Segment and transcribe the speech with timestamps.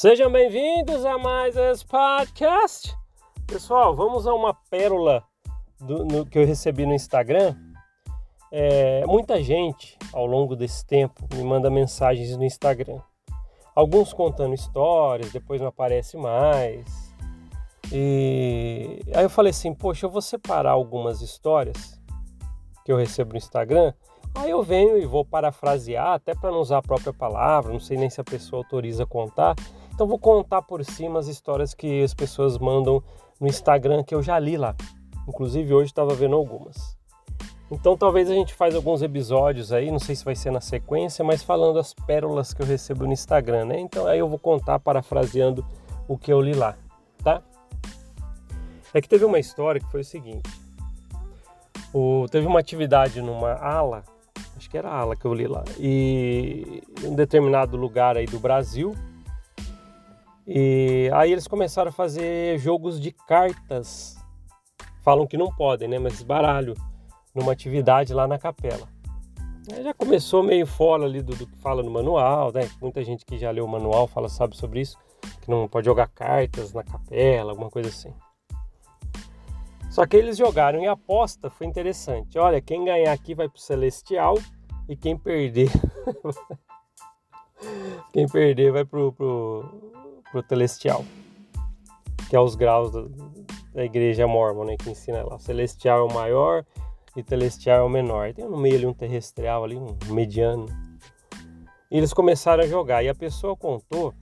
[0.00, 2.96] Sejam bem-vindos a mais esse podcast.
[3.46, 5.22] Pessoal, vamos a uma pérola
[5.78, 7.54] do, no, que eu recebi no Instagram.
[8.50, 12.98] É, muita gente, ao longo desse tempo, me manda mensagens no Instagram.
[13.74, 17.14] Alguns contando histórias, depois não aparece mais.
[17.92, 22.00] E aí eu falei assim, poxa, eu vou separar algumas histórias
[22.86, 23.92] que eu recebo no Instagram.
[24.34, 27.98] Aí eu venho e vou parafrasear, até para não usar a própria palavra, não sei
[27.98, 29.54] nem se a pessoa autoriza contar.
[30.00, 33.02] Então vou contar por cima as histórias que as pessoas mandam
[33.38, 34.74] no Instagram que eu já li lá.
[35.28, 36.96] Inclusive hoje estava vendo algumas.
[37.70, 41.22] Então talvez a gente faz alguns episódios aí, não sei se vai ser na sequência,
[41.22, 43.78] mas falando as pérolas que eu recebo no Instagram, né?
[43.78, 45.62] Então aí eu vou contar parafraseando
[46.08, 46.78] o que eu li lá,
[47.22, 47.42] tá?
[48.94, 50.48] É que teve uma história que foi o seguinte.
[51.92, 54.02] O, teve uma atividade numa ala,
[54.56, 58.24] acho que era a ala que eu li lá, e em um determinado lugar aí
[58.24, 58.96] do Brasil,
[60.52, 64.16] e aí eles começaram a fazer jogos de cartas.
[65.00, 65.96] Falam que não podem, né?
[65.96, 66.74] Mas baralho
[67.32, 68.88] numa atividade lá na capela.
[69.72, 72.68] Aí já começou meio fora ali do, do, que fala no manual, né?
[72.82, 74.98] Muita gente que já leu o manual fala, sabe sobre isso,
[75.40, 78.12] que não pode jogar cartas na capela, alguma coisa assim.
[79.88, 82.36] Só que eles jogaram e a aposta foi interessante.
[82.40, 84.36] Olha, quem ganhar aqui vai pro Celestial
[84.88, 85.70] e quem perder.
[88.12, 89.99] quem perder vai pro, pro,
[90.30, 91.04] pro celestial,
[92.28, 95.38] que é os graus da, igreja mormon, né, que ensina lá.
[95.38, 96.64] Celestial é o maior
[97.16, 98.32] e celestial é o menor.
[98.32, 100.66] Tem no meio ali um terrestrial ali, um mediano.
[101.90, 104.14] E eles começaram a jogar e a pessoa contou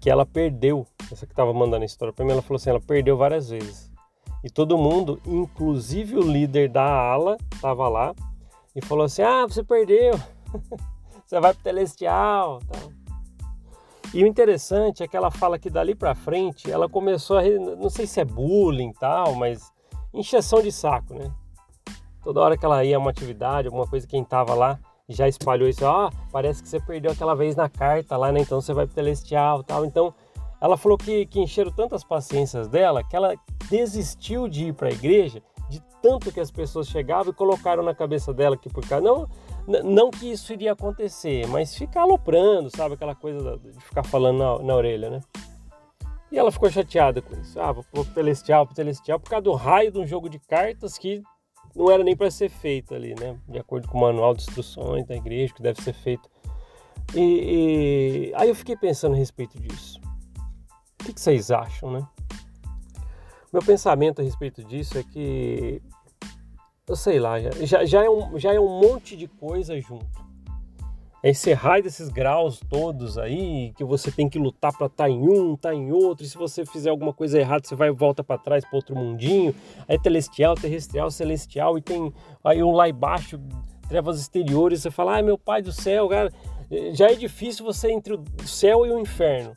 [0.00, 0.86] que ela perdeu.
[1.10, 3.90] Essa que estava mandando a história para mim, ela falou assim, ela perdeu várias vezes.
[4.44, 8.14] E todo mundo, inclusive o líder da ala, estava lá
[8.74, 10.12] e falou assim: "Ah, você perdeu.
[11.26, 12.95] você vai pro celestial", tal.
[14.14, 17.90] E o interessante é que ela fala que dali para frente ela começou a, não
[17.90, 19.72] sei se é bullying tal, mas
[20.12, 21.30] encheção de saco, né?
[22.22, 25.68] Toda hora que ela ia a uma atividade, alguma coisa, quem tava lá já espalhou
[25.68, 28.40] isso, ó, oh, parece que você perdeu aquela vez na carta lá, né?
[28.40, 29.84] Então você vai pro celestial tal.
[29.84, 30.12] Então
[30.60, 33.34] ela falou que, que encheram tantas paciências dela que ela
[33.68, 35.42] desistiu de ir para a igreja
[36.06, 39.28] tanto que as pessoas chegavam e colocaram na cabeça dela que por causa não
[39.66, 42.94] não que isso iria acontecer, mas ficar aloprando, sabe?
[42.94, 45.20] Aquela coisa de ficar falando na, na orelha, né?
[46.30, 47.60] E ela ficou chateada com isso.
[47.60, 50.96] Ah, vou pro Celestial, pro Celestial, por causa do raio de um jogo de cartas
[50.96, 51.20] que
[51.74, 53.36] não era nem para ser feito ali, né?
[53.48, 56.30] De acordo com o manual de instruções da igreja, que deve ser feito.
[57.12, 58.32] E, e...
[58.36, 60.00] aí eu fiquei pensando a respeito disso.
[61.00, 62.06] O que, que vocês acham, né?
[63.52, 65.82] Meu pensamento a respeito disso é que
[66.88, 70.24] eu sei lá, já, já, é um, já é um monte de coisa junto.
[71.20, 75.10] É esse raio desses graus todos aí, que você tem que lutar para estar tá
[75.10, 77.88] em um, estar tá em outro, e se você fizer alguma coisa errada, você vai
[77.88, 79.52] e volta para trás para outro mundinho.
[79.88, 82.12] Aí celestial, terrestrial, celestial, e tem
[82.44, 83.40] aí um lá embaixo,
[83.88, 86.32] trevas exteriores, você fala, ai meu pai do céu, cara,
[86.92, 89.54] já é difícil você entre o céu e o inferno.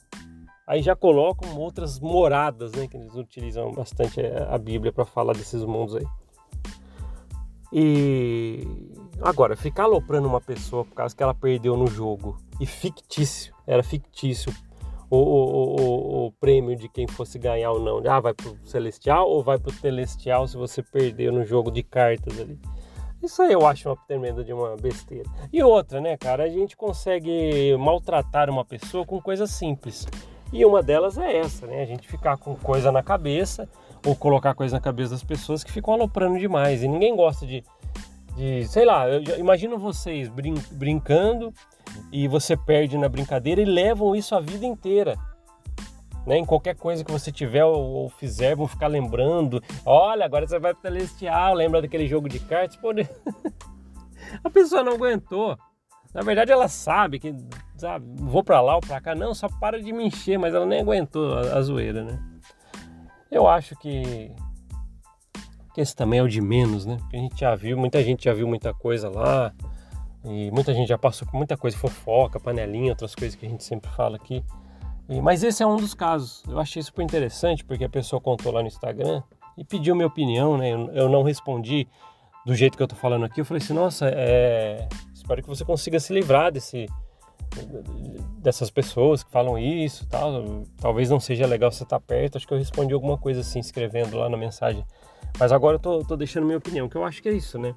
[0.65, 5.63] Aí já colocam outras moradas, né, que eles utilizam bastante a Bíblia para falar desses
[5.63, 6.05] mundos aí.
[7.71, 8.67] E
[9.21, 13.83] agora, ficar aloprando uma pessoa por causa que ela perdeu no jogo e fictício, era
[13.83, 14.53] fictício
[15.09, 18.01] o, o, o, o, prêmio de quem fosse ganhar ou não.
[18.11, 22.39] Ah, vai pro Celestial ou vai pro Celestial se você perdeu no jogo de cartas
[22.39, 22.59] ali.
[23.21, 25.29] Isso aí eu acho uma tremenda de uma besteira.
[25.51, 26.43] E outra, né, cara?
[26.43, 30.07] A gente consegue maltratar uma pessoa com coisas simples.
[30.53, 31.81] E uma delas é essa, né?
[31.81, 33.67] A gente ficar com coisa na cabeça
[34.05, 36.83] ou colocar coisa na cabeça das pessoas que ficam aloprando demais.
[36.83, 37.63] E ninguém gosta de,
[38.35, 41.53] de sei lá, eu imagino vocês brin brincando
[42.11, 45.17] e você perde na brincadeira e levam isso a vida inteira.
[46.25, 46.37] Né?
[46.37, 49.63] Em qualquer coisa que você tiver ou, ou fizer, vão ficar lembrando.
[49.85, 52.75] Olha, agora você vai para Celestial, lembra daquele jogo de cartas?
[52.77, 52.89] Pô,
[54.43, 55.57] a pessoa não aguentou.
[56.13, 57.35] Na verdade, ela sabe que
[57.77, 59.15] sabe, vou para lá ou para cá.
[59.15, 62.19] Não, só para de me encher, mas ela nem aguentou a, a zoeira, né?
[63.31, 64.31] Eu acho que,
[65.73, 66.97] que esse também é o de menos, né?
[66.97, 69.53] Porque a gente já viu, muita gente já viu muita coisa lá.
[70.25, 73.63] E muita gente já passou por muita coisa, fofoca, panelinha, outras coisas que a gente
[73.63, 74.43] sempre fala aqui.
[75.07, 76.43] E, mas esse é um dos casos.
[76.47, 79.23] Eu achei super interessante porque a pessoa contou lá no Instagram
[79.57, 80.71] e pediu minha opinião, né?
[80.73, 81.87] Eu, eu não respondi
[82.45, 83.39] do jeito que eu tô falando aqui.
[83.39, 84.87] Eu falei assim, nossa, é...
[85.13, 86.87] espero que você consiga se livrar desse
[88.37, 90.63] dessas pessoas que falam isso tal.
[90.77, 92.37] Talvez não seja legal você estar perto.
[92.37, 94.85] Acho que eu respondi alguma coisa assim, escrevendo lá na mensagem.
[95.37, 97.75] Mas agora eu tô, tô deixando minha opinião, que eu acho que é isso, né?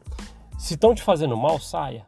[0.58, 2.06] Se estão te fazendo mal, saia.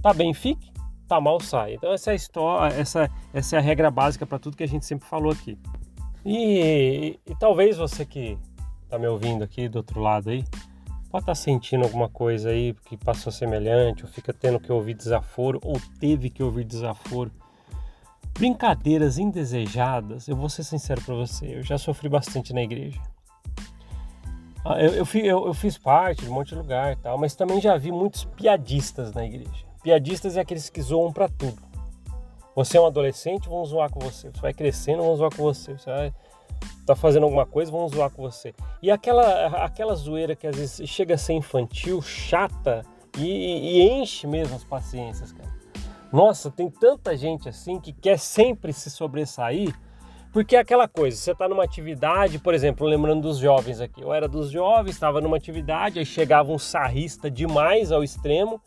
[0.00, 0.72] Tá bem, fique.
[1.06, 1.74] tá mal, sai.
[1.74, 4.68] Então essa é a história, essa, essa é a regra básica para tudo que a
[4.68, 5.58] gente sempre falou aqui.
[6.24, 8.38] E, e, e, talvez você que
[8.88, 10.44] tá me ouvindo aqui do outro lado aí,
[11.12, 14.94] pode estar tá sentindo alguma coisa aí que passou semelhante, ou fica tendo que ouvir
[14.94, 17.30] desaforo, ou teve que ouvir desaforo.
[18.32, 22.98] Brincadeiras indesejadas, eu vou ser sincero para você, eu já sofri bastante na igreja.
[24.64, 27.34] Ah, eu, eu, eu, eu, fiz parte de um monte de lugar e tal, mas
[27.34, 29.66] também já vi muitos piadistas na igreja.
[29.82, 31.60] Piadistas é aqueles que zoam para tudo.
[32.54, 34.30] Você é um adolescente, vão zoar com você.
[34.30, 35.76] Você vai crescendo, vão zoar com você.
[35.76, 36.14] Você vai
[36.86, 38.54] tá fazendo alguma coisa, vão zoar com você.
[38.82, 42.82] E aquela, aquela zoeira que às vezes chega a ser infantil, chata
[43.18, 45.50] e, e enche mesmo as paciências, cara.
[46.12, 49.74] Nossa, tem tanta gente assim que quer sempre se sobressair
[50.32, 54.14] porque é aquela coisa, você está numa atividade, por exemplo, lembrando dos jovens aqui, eu
[54.14, 58.58] era dos jovens, estava numa atividade, aí chegava um sarrista demais ao extremo,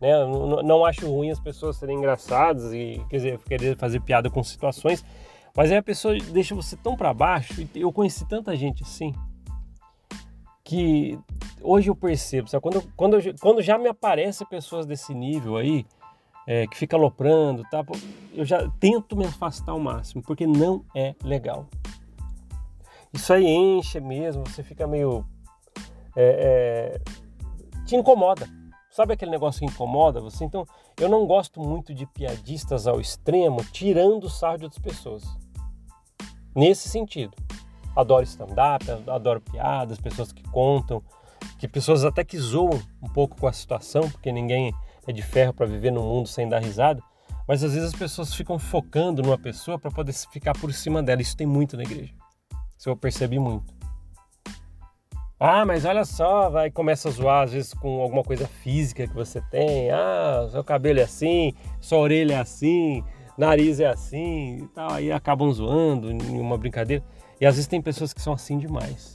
[0.00, 0.12] né?
[0.24, 4.42] Não, não, acho ruim as pessoas serem engraçadas e quer dizer, querer fazer piada com
[4.42, 5.04] situações,
[5.56, 9.14] mas aí a pessoa deixa você tão para baixo, e eu conheci tanta gente assim,
[10.64, 11.18] que
[11.60, 12.62] hoje eu percebo, sabe?
[12.62, 15.84] Quando, quando, quando já me aparecem pessoas desse nível aí,
[16.46, 17.84] é, que fica aloprando, tá?
[18.32, 21.66] eu já tento me afastar ao máximo, porque não é legal.
[23.12, 25.24] Isso aí enche mesmo, você fica meio.
[26.16, 28.48] É, é, te incomoda.
[28.90, 30.44] Sabe aquele negócio que incomoda você?
[30.44, 30.66] Então,
[30.98, 35.24] eu não gosto muito de piadistas ao extremo tirando sarro de outras pessoas.
[36.54, 37.36] Nesse sentido.
[37.94, 41.02] Adoro stand-up, adoro piadas, pessoas que contam,
[41.58, 44.72] que pessoas até que zoam um pouco com a situação, porque ninguém
[45.06, 47.02] é de ferro para viver no mundo sem dar risada,
[47.46, 51.20] mas às vezes as pessoas ficam focando numa pessoa para poder ficar por cima dela.
[51.20, 52.14] Isso tem muito na igreja.
[52.78, 53.79] Isso eu percebi muito.
[55.42, 59.14] Ah, mas olha só, vai começa a zoar às vezes com alguma coisa física que
[59.14, 59.90] você tem.
[59.90, 63.02] Ah, seu cabelo é assim, sua orelha é assim,
[63.38, 64.92] nariz é assim e tal.
[64.92, 67.02] Aí acabam zoando em uma brincadeira.
[67.40, 69.14] E às vezes tem pessoas que são assim demais.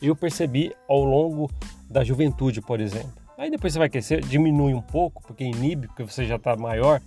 [0.00, 1.50] Eu percebi ao longo
[1.90, 3.12] da juventude, por exemplo.
[3.36, 7.02] Aí depois você vai crescer, diminui um pouco, porque inibe, porque você já está maior.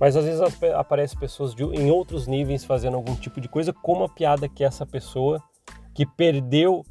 [0.00, 0.40] Mas às vezes
[0.74, 4.64] aparecem pessoas de, em outros níveis fazendo algum tipo de coisa, como a piada que
[4.64, 5.42] essa pessoa
[5.94, 6.82] que perdeu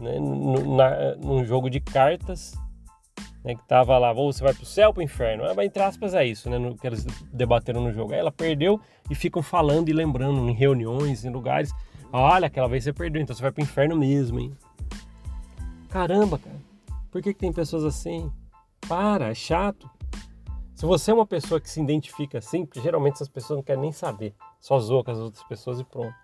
[0.00, 2.54] né, na, num jogo de cartas,
[3.44, 5.44] né, que tava lá, ou você vai pro céu ou pro inferno.
[5.44, 8.12] Ah, entre aspas é isso, né, no, que eles debateram no jogo.
[8.12, 8.80] Aí ela perdeu
[9.10, 11.72] e ficam falando e lembrando em reuniões, em lugares.
[12.12, 14.52] Olha, aquela vez você perdeu, então você vai pro inferno mesmo, hein?
[15.88, 16.60] Caramba, cara.
[17.10, 18.30] Por que, que tem pessoas assim?
[18.88, 19.90] Para, é chato.
[20.74, 23.82] Se você é uma pessoa que se identifica assim, porque geralmente essas pessoas não querem
[23.82, 26.14] nem saber, só zoa com as outras pessoas e pronto.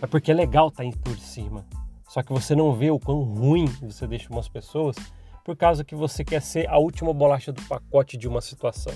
[0.00, 1.66] É porque é legal estar tá por cima.
[2.10, 4.96] Só que você não vê o quão ruim você deixa umas pessoas
[5.44, 8.92] por causa que você quer ser a última bolacha do pacote de uma situação.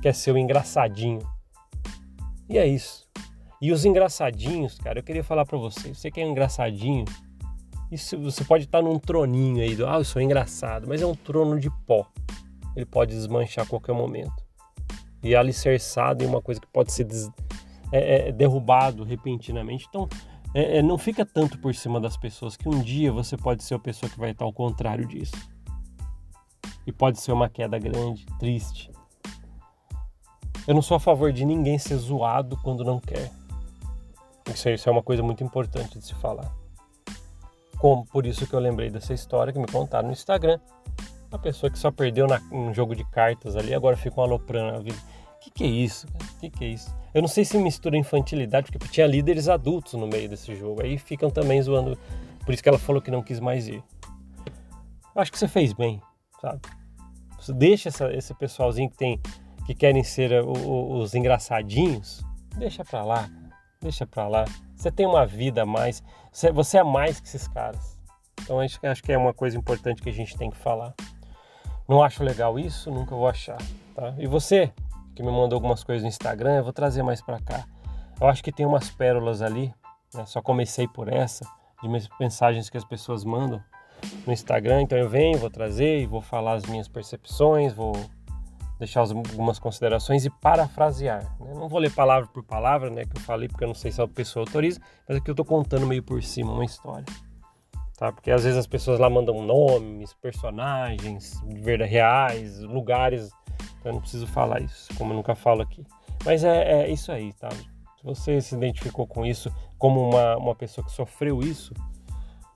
[0.00, 1.18] Quer ser o engraçadinho.
[2.48, 3.04] E é isso.
[3.60, 7.04] E os engraçadinhos, cara, eu queria falar para você, você que é um engraçadinho,
[7.90, 11.16] isso você pode estar num troninho aí do, ah, eu sou engraçado, mas é um
[11.16, 12.06] trono de pó.
[12.76, 14.46] Ele pode desmanchar a qualquer momento.
[15.20, 17.28] E é alicerçado em uma coisa que pode ser des,
[17.90, 19.86] é, é, derrubado repentinamente.
[19.88, 20.08] Então,
[20.54, 23.74] é, é, não fica tanto por cima das pessoas que um dia você pode ser
[23.74, 25.36] a pessoa que vai estar ao contrário disso.
[26.86, 28.90] E pode ser uma queda grande, triste.
[30.66, 33.30] Eu não sou a favor de ninguém ser zoado quando não quer.
[34.52, 36.50] Isso, isso é uma coisa muito importante de se falar.
[37.78, 40.58] Como por isso que eu lembrei dessa história que me contaram no Instagram.
[41.30, 44.78] A pessoa que só perdeu na, um jogo de cartas ali, agora fica aloprando a
[44.78, 44.96] vida.
[45.46, 46.06] O que, que é isso?
[46.08, 46.94] O que, que é isso?
[47.14, 50.82] Eu não sei se mistura infantilidade, porque tinha líderes adultos no meio desse jogo.
[50.82, 51.96] Aí ficam também zoando.
[52.44, 53.82] Por isso que ela falou que não quis mais ir.
[55.14, 56.02] Acho que você fez bem,
[56.40, 56.60] sabe?
[57.38, 59.20] Você deixa essa, esse pessoalzinho que tem
[59.64, 62.24] que querem ser os engraçadinhos,
[62.56, 63.28] deixa pra lá,
[63.80, 64.44] deixa pra lá.
[64.76, 66.02] Você tem uma vida a mais.
[66.54, 67.98] Você é mais que esses caras.
[68.42, 70.94] Então acho, acho que é uma coisa importante que a gente tem que falar.
[71.88, 73.58] Não acho legal isso, nunca vou achar.
[73.94, 74.14] Tá?
[74.18, 74.72] E você,
[75.16, 77.64] que me mandou algumas coisas no Instagram, eu vou trazer mais para cá.
[78.20, 79.74] Eu acho que tem umas pérolas ali,
[80.14, 80.26] né?
[80.26, 81.44] só comecei por essa,
[81.82, 81.88] de
[82.20, 83.60] mensagens que as pessoas mandam
[84.26, 84.82] no Instagram.
[84.82, 87.94] Então eu venho, vou trazer e vou falar as minhas percepções, vou
[88.78, 91.24] deixar algumas considerações e parafrasear.
[91.40, 91.54] Né?
[91.54, 94.02] Não vou ler palavra por palavra, né, que eu falei, porque eu não sei se
[94.02, 97.06] a pessoa autoriza, mas aqui eu estou contando meio por cima uma história.
[97.96, 98.12] Tá?
[98.12, 103.30] Porque às vezes as pessoas lá mandam nomes, personagens, verdade, reais, lugares,
[103.88, 105.84] eu não preciso falar isso, como eu nunca falo aqui.
[106.24, 107.48] Mas é, é isso aí, tá?
[107.50, 111.72] Se você se identificou com isso como uma, uma pessoa que sofreu isso,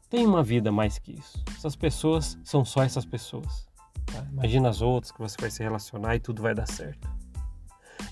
[0.09, 1.43] tem uma vida mais que isso.
[1.57, 3.69] Essas pessoas são só essas pessoas.
[4.07, 4.27] Tá?
[4.33, 7.09] Imagina as outras que você vai se relacionar e tudo vai dar certo.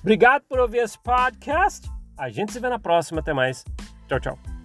[0.01, 1.91] Obrigado por ouvir esse podcast.
[2.17, 3.21] A gente se vê na próxima.
[3.21, 3.65] Até mais.
[4.07, 4.58] Tchau, tchau.